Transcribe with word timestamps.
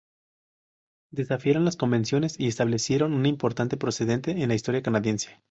Desafiaron 1.11 1.63
las 1.63 1.75
convenciones 1.75 2.39
y 2.39 2.47
establecieron 2.47 3.13
un 3.13 3.27
importante 3.27 3.77
precedente 3.77 4.31
en 4.41 4.47
la 4.47 4.55
historia 4.55 4.81
canadiense. 4.81 5.39